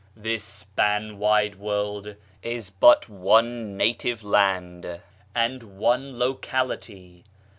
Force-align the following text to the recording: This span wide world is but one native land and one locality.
This 0.17 0.43
span 0.43 1.19
wide 1.19 1.57
world 1.57 2.15
is 2.41 2.71
but 2.71 3.07
one 3.07 3.77
native 3.77 4.23
land 4.23 4.99
and 5.35 5.77
one 5.77 6.17
locality. 6.17 7.23